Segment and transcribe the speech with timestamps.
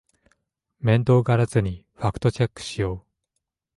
[0.79, 3.05] 面倒がらずにファクトチェックしよう